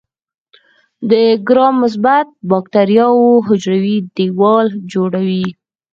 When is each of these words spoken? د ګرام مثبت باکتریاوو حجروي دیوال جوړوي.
د 1.09 1.11
ګرام 1.47 1.75
مثبت 1.83 2.27
باکتریاوو 2.49 3.29
حجروي 3.47 3.97
دیوال 4.15 4.67
جوړوي. 4.91 5.47